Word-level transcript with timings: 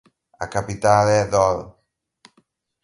A 0.43 0.47
capital 0.55 1.05
é 1.19 1.21
Dol. 1.33 1.57